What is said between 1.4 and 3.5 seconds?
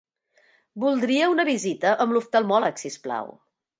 visita amb l'oftalmòleg, si us plau.